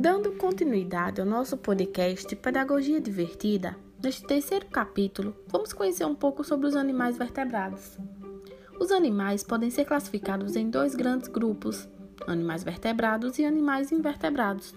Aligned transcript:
Dando 0.00 0.32
continuidade 0.32 1.20
ao 1.20 1.26
nosso 1.26 1.58
podcast 1.58 2.34
Pedagogia 2.34 2.98
Divertida, 2.98 3.76
neste 4.02 4.26
terceiro 4.26 4.64
capítulo, 4.64 5.36
vamos 5.46 5.74
conhecer 5.74 6.06
um 6.06 6.14
pouco 6.14 6.42
sobre 6.42 6.66
os 6.66 6.74
animais 6.74 7.18
vertebrados. 7.18 7.98
Os 8.80 8.90
animais 8.90 9.44
podem 9.44 9.68
ser 9.68 9.84
classificados 9.84 10.56
em 10.56 10.70
dois 10.70 10.94
grandes 10.94 11.28
grupos: 11.28 11.86
animais 12.26 12.64
vertebrados 12.64 13.38
e 13.38 13.44
animais 13.44 13.92
invertebrados. 13.92 14.74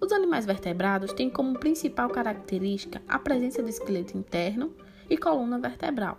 Os 0.00 0.10
animais 0.10 0.44
vertebrados 0.44 1.12
têm 1.12 1.30
como 1.30 1.56
principal 1.56 2.10
característica 2.10 3.00
a 3.06 3.20
presença 3.20 3.62
do 3.62 3.68
esqueleto 3.68 4.18
interno 4.18 4.74
e 5.08 5.16
coluna 5.16 5.60
vertebral. 5.60 6.18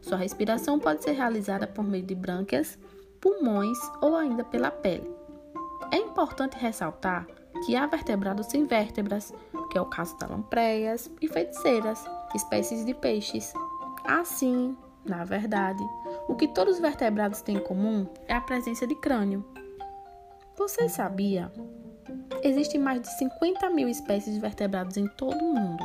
Sua 0.00 0.16
respiração 0.16 0.78
pode 0.78 1.02
ser 1.02 1.10
realizada 1.10 1.66
por 1.66 1.82
meio 1.82 2.04
de 2.04 2.14
brânquias, 2.14 2.78
pulmões 3.20 3.78
ou 4.00 4.14
ainda 4.14 4.44
pela 4.44 4.70
pele. 4.70 5.10
É 5.90 5.96
importante 5.96 6.56
ressaltar 6.56 7.26
que 7.64 7.76
há 7.76 7.86
vertebrados 7.86 8.46
sem 8.46 8.64
vértebras, 8.64 9.32
que 9.70 9.78
é 9.78 9.80
o 9.80 9.86
caso 9.86 10.16
das 10.18 10.30
lampreias 10.30 11.10
e 11.20 11.28
feiticeiras, 11.28 12.04
espécies 12.34 12.84
de 12.84 12.94
peixes. 12.94 13.52
Assim, 14.04 14.76
na 15.04 15.24
verdade, 15.24 15.82
o 16.28 16.34
que 16.34 16.48
todos 16.48 16.74
os 16.74 16.80
vertebrados 16.80 17.40
têm 17.40 17.56
em 17.56 17.60
comum 17.60 18.06
é 18.26 18.34
a 18.34 18.40
presença 18.40 18.86
de 18.86 18.94
crânio. 18.94 19.44
Você 20.56 20.88
sabia? 20.88 21.52
Existem 22.42 22.80
mais 22.80 23.00
de 23.00 23.18
50 23.18 23.70
mil 23.70 23.88
espécies 23.88 24.34
de 24.34 24.40
vertebrados 24.40 24.96
em 24.96 25.06
todo 25.06 25.42
o 25.42 25.54
mundo. 25.54 25.84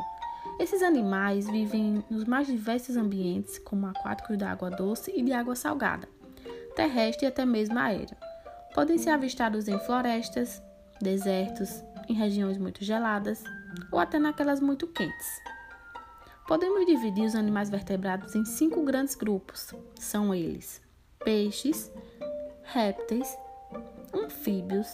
Esses 0.60 0.84
animais 0.84 1.50
vivem 1.50 2.04
nos 2.10 2.26
mais 2.26 2.48
diversos 2.48 2.96
ambientes, 2.96 3.58
como 3.60 3.88
aquáticos 3.88 4.38
de 4.38 4.44
água 4.44 4.70
doce 4.70 5.12
e 5.16 5.22
de 5.24 5.34
água 5.34 5.56
salgada, 5.56 6.08
terrestre 6.76 7.26
e 7.26 7.30
até 7.30 7.46
mesmo 7.46 7.78
aéreo. 7.80 8.16
Podem 8.74 8.98
ser 8.98 9.12
avistados 9.12 9.68
em 9.68 9.80
florestas, 9.80 10.62
desertos, 11.04 11.84
em 12.10 12.14
regiões 12.14 12.58
muito 12.58 12.84
geladas 12.84 13.44
ou 13.92 14.00
até 14.00 14.18
naquelas 14.18 14.60
muito 14.60 14.88
quentes. 14.88 15.42
Podemos 16.48 16.86
dividir 16.86 17.26
os 17.26 17.36
animais 17.36 17.70
vertebrados 17.70 18.36
em 18.36 18.44
cinco 18.44 18.84
grandes 18.84 19.16
grupos. 19.16 19.74
São 19.96 20.34
eles: 20.34 20.82
peixes, 21.24 21.92
répteis, 22.64 23.38
anfíbios, 24.14 24.88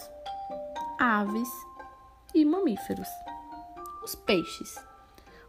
aves 1.00 1.50
e 2.36 2.45
mamíferos. 2.45 3.08
Os 4.03 4.16
peixes. 4.16 4.75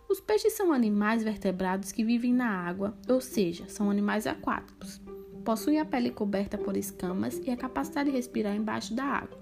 Os 0.09 0.21
peixes 0.21 0.55
são 0.55 0.73
animais 0.73 1.23
vertebrados 1.23 1.93
que 1.93 2.03
vivem 2.03 2.33
na 2.33 2.49
água, 2.49 2.95
ou 3.09 3.21
seja, 3.21 3.69
são 3.69 3.91
animais 3.91 4.27
aquáticos. 4.27 5.01
Possuem 5.45 5.79
a 5.79 5.85
pele 5.85 6.11
coberta 6.11 6.59
por 6.59 6.77
escamas 6.77 7.39
e 7.45 7.51
a 7.51 7.57
capacidade 7.57 8.11
de 8.11 8.17
respirar 8.17 8.55
embaixo 8.57 8.93
da 8.95 9.05
água. 9.05 9.40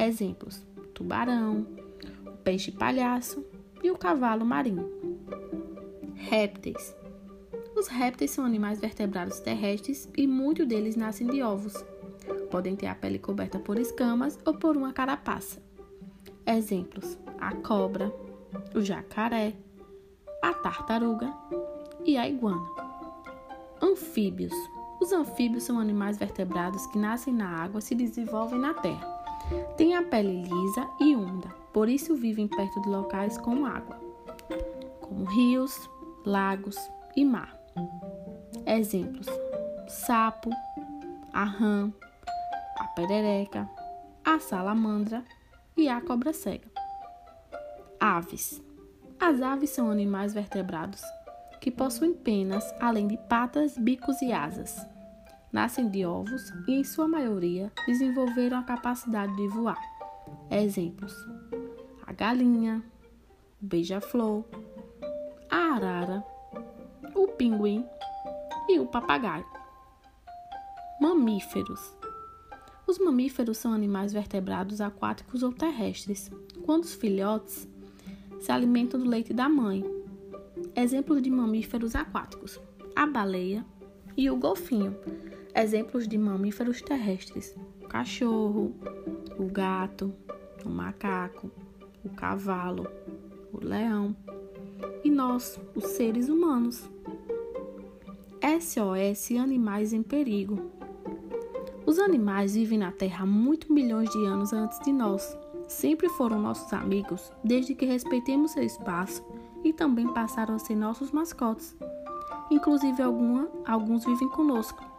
Exemplos: 0.00 0.66
tubarão, 0.94 1.66
o 2.26 2.30
peixe 2.38 2.72
palhaço 2.72 3.44
e 3.82 3.90
o 3.90 3.98
cavalo 3.98 4.46
marinho. 4.46 4.90
Répteis. 6.14 6.96
Os 7.76 7.86
répteis 7.86 8.30
são 8.30 8.46
animais 8.46 8.80
vertebrados 8.80 9.40
terrestres 9.40 10.08
e 10.16 10.26
muitos 10.26 10.66
deles 10.66 10.96
nascem 10.96 11.26
de 11.26 11.42
ovos. 11.42 11.74
Podem 12.50 12.74
ter 12.76 12.86
a 12.86 12.94
pele 12.94 13.18
coberta 13.18 13.58
por 13.58 13.78
escamas 13.78 14.38
ou 14.46 14.54
por 14.54 14.74
uma 14.74 14.90
carapaça. 14.90 15.62
Exemplos: 16.46 17.18
a 17.38 17.54
cobra, 17.56 18.10
o 18.74 18.80
jacaré, 18.80 19.54
a 20.42 20.54
tartaruga 20.54 21.30
e 22.06 22.16
a 22.16 22.26
iguana. 22.26 22.66
Anfíbios. 23.82 24.54
Os 24.98 25.12
anfíbios 25.12 25.64
são 25.64 25.78
animais 25.78 26.16
vertebrados 26.16 26.86
que 26.86 26.98
nascem 26.98 27.34
na 27.34 27.48
água 27.48 27.80
e 27.80 27.82
se 27.82 27.94
desenvolvem 27.94 28.58
na 28.58 28.72
terra. 28.72 29.19
Têm 29.76 29.96
a 29.96 30.02
pele 30.02 30.42
lisa 30.42 30.88
e 31.00 31.14
úmida, 31.14 31.48
por 31.72 31.88
isso 31.88 32.14
vivem 32.14 32.46
perto 32.48 32.80
de 32.82 32.88
locais 32.88 33.38
com 33.38 33.64
água, 33.64 33.98
como 35.00 35.24
rios, 35.24 35.90
lagos 36.24 36.76
e 37.16 37.24
mar. 37.24 37.58
Exemplos: 38.66 39.26
sapo, 39.88 40.50
a 41.32 41.44
rã, 41.44 41.92
a 42.76 42.84
perereca, 42.88 43.68
a 44.24 44.38
salamandra 44.38 45.24
e 45.76 45.88
a 45.88 46.00
cobra 46.00 46.32
cega. 46.32 46.68
Aves. 47.98 48.62
As 49.18 49.42
aves 49.42 49.70
são 49.70 49.90
animais 49.90 50.32
vertebrados 50.32 51.02
que 51.60 51.70
possuem 51.70 52.14
penas, 52.14 52.64
além 52.80 53.06
de 53.06 53.18
patas, 53.28 53.76
bicos 53.76 54.22
e 54.22 54.32
asas. 54.32 54.86
Nascem 55.52 55.88
de 55.88 56.04
ovos 56.04 56.52
e, 56.68 56.74
em 56.74 56.84
sua 56.84 57.08
maioria, 57.08 57.72
desenvolveram 57.86 58.58
a 58.58 58.62
capacidade 58.62 59.34
de 59.36 59.48
voar. 59.48 59.80
Exemplos: 60.50 61.14
a 62.06 62.12
galinha, 62.12 62.82
o 63.60 63.66
beija-flor, 63.66 64.44
a 65.50 65.74
arara, 65.74 66.24
o 67.14 67.28
pinguim 67.28 67.84
e 68.68 68.78
o 68.78 68.86
papagaio. 68.86 69.46
Mamíferos. 71.00 71.80
Os 72.86 72.98
mamíferos 72.98 73.58
são 73.58 73.72
animais 73.72 74.12
vertebrados 74.12 74.80
aquáticos 74.80 75.42
ou 75.42 75.52
terrestres. 75.52 76.30
Quando 76.64 76.84
os 76.84 76.94
filhotes 76.94 77.68
se 78.40 78.50
alimentam 78.50 78.98
do 78.98 79.08
leite 79.08 79.32
da 79.32 79.48
mãe. 79.48 79.84
Exemplos 80.74 81.22
de 81.22 81.30
mamíferos 81.30 81.94
aquáticos: 81.94 82.60
a 82.94 83.06
baleia 83.06 83.64
e 84.16 84.30
o 84.30 84.36
golfinho. 84.36 84.96
Exemplos 85.54 86.06
de 86.06 86.16
mamíferos 86.16 86.80
terrestres: 86.80 87.56
o 87.82 87.88
cachorro, 87.88 88.74
o 89.38 89.44
gato, 89.46 90.12
o 90.64 90.68
macaco, 90.68 91.50
o 92.04 92.10
cavalo, 92.10 92.86
o 93.52 93.64
leão 93.64 94.14
e 95.04 95.10
nós, 95.10 95.60
os 95.74 95.84
seres 95.84 96.28
humanos. 96.28 96.88
SOS 98.60 99.36
Animais 99.38 99.92
em 99.92 100.02
Perigo. 100.02 100.70
Os 101.84 101.98
animais 101.98 102.54
vivem 102.54 102.78
na 102.78 102.92
Terra 102.92 103.24
há 103.24 103.26
muitos 103.26 103.68
milhões 103.68 104.08
de 104.10 104.24
anos 104.24 104.52
antes 104.52 104.78
de 104.80 104.92
nós. 104.92 105.36
Sempre 105.68 106.08
foram 106.10 106.40
nossos 106.40 106.72
amigos, 106.72 107.32
desde 107.44 107.74
que 107.74 107.84
respeitemos 107.84 108.52
seu 108.52 108.62
espaço 108.62 109.24
e 109.64 109.72
também 109.72 110.06
passaram 110.12 110.54
a 110.54 110.58
ser 110.58 110.74
nossos 110.74 111.10
mascotes. 111.10 111.76
Inclusive, 112.50 113.02
alguma, 113.02 113.48
alguns 113.66 114.04
vivem 114.04 114.28
conosco. 114.28 114.89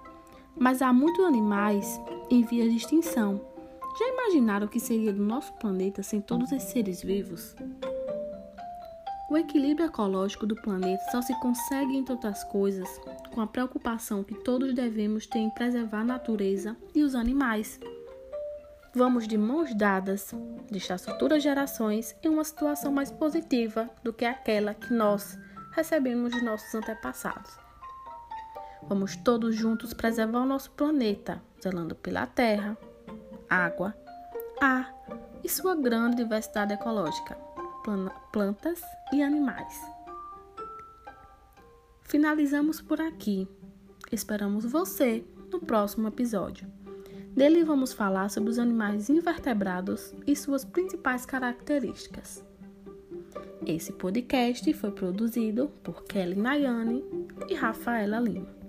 Mas 0.62 0.80
há 0.84 0.94
muitos 0.94 1.26
animais 1.26 2.00
em 2.30 2.44
vias 2.44 2.70
de 2.70 2.78
extinção. 2.78 3.42
Já 3.98 4.08
imaginaram 4.08 4.68
o 4.68 4.70
que 4.70 4.80
seria 4.80 5.12
do 5.12 5.26
nosso 5.26 5.52
planeta 5.54 6.04
sem 6.04 6.22
todos 6.22 6.52
esses 6.52 6.70
seres 6.70 7.02
vivos? 7.02 7.56
O 9.28 9.36
equilíbrio 9.36 9.88
ecológico 9.88 10.46
do 10.46 10.56
planeta 10.56 11.02
só 11.12 11.20
se 11.20 11.34
consegue, 11.40 11.98
entre 11.98 12.14
outras 12.14 12.44
coisas, 12.44 12.88
com 13.34 13.42
a 13.42 13.48
preocupação 13.48 14.24
que 14.24 14.36
todos 14.36 14.76
devemos 14.76 15.26
ter 15.26 15.40
em 15.40 15.50
preservar 15.50 16.02
a 16.02 16.06
natureza 16.06 16.78
e 16.94 17.02
os 17.02 17.16
animais. 17.16 17.80
Vamos 18.94 19.28
de 19.28 19.40
mãos 19.40 19.74
dadas 19.74 20.32
deixar 20.70 21.00
futuras 21.00 21.42
gerações 21.42 22.16
em 22.22 22.30
uma 22.30 22.44
situação 22.44 22.92
mais 22.92 23.10
positiva 23.10 23.90
do 24.04 24.14
que 24.14 24.26
aquela 24.26 24.76
que 24.76 24.94
nós 24.94 25.40
recebemos 25.72 26.32
de 26.34 26.44
nossos 26.44 26.76
antepassados. 26.76 27.61
Vamos 28.84 29.16
todos 29.16 29.56
juntos 29.56 29.94
preservar 29.94 30.42
o 30.42 30.46
nosso 30.46 30.72
planeta, 30.72 31.42
zelando 31.62 31.96
pela 31.96 32.26
terra, 32.26 32.78
água, 33.50 33.96
ar 34.60 34.94
e 35.44 35.50
sua 35.50 35.76
grande 35.76 36.18
diversidade 36.18 36.74
ecológica 36.74 37.38
plantas 38.32 38.82
e 39.12 39.22
animais. 39.22 39.82
Finalizamos 42.04 42.82
por 42.82 43.02
aqui. 43.02 43.48
Esperamos 44.12 44.66
você 44.66 45.24
no 45.52 45.60
próximo 45.60 46.08
episódio. 46.08 46.68
Nele 47.36 47.64
vamos 47.64 47.94
falar 47.94 48.30
sobre 48.30 48.50
os 48.50 48.60
animais 48.60 49.10
invertebrados 49.10 50.14
e 50.28 50.36
suas 50.36 50.66
principais 50.66 51.26
características. 51.26 52.44
Esse 53.66 53.94
podcast 53.94 54.72
foi 54.74 54.92
produzido 54.92 55.70
por 55.82 56.04
Kelly 56.04 56.36
Nayane 56.36 57.06
e 57.48 57.54
Rafaela 57.54 58.20
Lima. 58.20 58.61